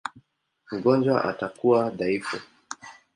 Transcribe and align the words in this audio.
Mgonjwa 0.71 1.23
atakuwa 1.23 1.89
dhaifu. 1.91 2.37